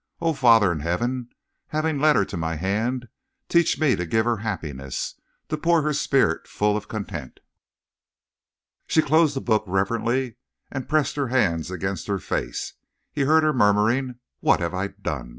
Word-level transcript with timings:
O 0.19 0.33
Father 0.33 0.71
in 0.71 0.79
Heaven, 0.79 1.29
having 1.67 1.99
led 1.99 2.15
her 2.15 2.25
to 2.25 2.35
my 2.35 2.55
hand, 2.55 3.07
teach 3.49 3.79
me 3.79 3.95
to 3.95 4.03
give 4.07 4.25
her 4.25 4.37
happiness, 4.37 5.13
to 5.49 5.57
pour 5.59 5.83
her 5.83 5.93
spirit 5.93 6.47
full 6.47 6.75
of 6.75 6.87
content." 6.87 7.39
She 8.87 9.03
closed 9.03 9.35
the 9.35 9.41
book 9.41 9.63
reverently 9.67 10.37
and 10.71 10.89
pressed 10.89 11.17
her 11.17 11.27
hands 11.27 11.69
against 11.69 12.07
her 12.07 12.17
face. 12.17 12.73
He 13.11 13.25
heard 13.25 13.43
her 13.43 13.53
murmuring: 13.53 14.15
"What 14.39 14.59
have 14.59 14.73
I 14.73 14.87
done? 14.87 15.29